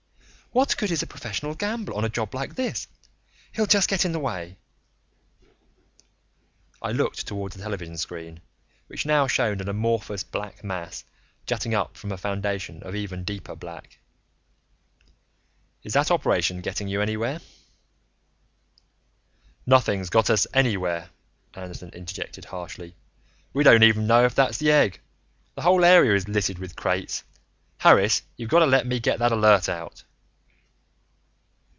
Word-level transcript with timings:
"What 0.53 0.75
good 0.75 0.91
is 0.91 1.01
a 1.01 1.07
professional 1.07 1.55
gambler 1.55 1.95
on 1.95 2.03
a 2.03 2.09
job 2.09 2.35
like 2.35 2.55
this? 2.55 2.85
He'll 3.53 3.67
just 3.67 3.87
get 3.87 4.03
in 4.03 4.11
the 4.11 4.19
way." 4.19 4.57
I 6.81 6.91
looked 6.91 7.25
toward 7.25 7.53
the 7.53 7.59
television 7.59 7.95
screen, 7.95 8.41
which 8.87 9.05
now 9.05 9.27
showed 9.27 9.61
an 9.61 9.69
amorphous 9.69 10.25
black 10.25 10.61
mass, 10.61 11.05
jutting 11.47 11.73
up 11.73 11.95
from 11.95 12.11
a 12.11 12.17
foundation 12.17 12.83
of 12.83 12.95
even 12.95 13.23
deeper 13.23 13.55
black. 13.55 13.99
"Is 15.83 15.93
that 15.93 16.11
operation 16.11 16.59
getting 16.59 16.89
you 16.89 16.99
anywhere?" 16.99 17.39
"Nothing's 19.65 20.09
gotten 20.09 20.33
us 20.33 20.45
anywhere," 20.53 21.11
Anderton 21.53 21.91
interjected 21.93 22.43
harshly. 22.43 22.93
"We 23.53 23.63
don't 23.63 23.83
even 23.83 24.05
know 24.05 24.25
if 24.25 24.35
that's 24.35 24.57
the 24.57 24.73
egg 24.73 24.99
the 25.55 25.61
whole 25.61 25.85
area 25.85 26.13
is 26.13 26.27
littered 26.27 26.59
with 26.59 26.75
crates. 26.75 27.23
Harris, 27.77 28.21
you've 28.35 28.49
got 28.49 28.59
to 28.59 28.65
let 28.65 28.85
me 28.85 28.99
get 28.99 29.17
that 29.19 29.31
alert 29.31 29.69
out!" 29.69 30.03